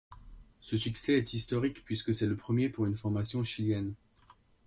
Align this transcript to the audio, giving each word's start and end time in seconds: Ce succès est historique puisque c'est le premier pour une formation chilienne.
Ce 0.61 0.77
succès 0.77 1.13
est 1.13 1.33
historique 1.35 1.83
puisque 1.85 2.15
c'est 2.15 2.25
le 2.25 2.35
premier 2.35 2.69
pour 2.69 2.87
une 2.87 2.95
formation 2.95 3.43
chilienne. 3.43 3.93